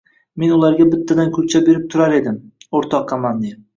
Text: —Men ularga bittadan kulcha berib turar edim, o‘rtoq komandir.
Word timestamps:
—Men 0.43 0.53
ularga 0.53 0.87
bittadan 0.93 1.29
kulcha 1.37 1.63
berib 1.67 1.85
turar 1.95 2.17
edim, 2.21 2.41
o‘rtoq 2.81 3.07
komandir. 3.13 3.55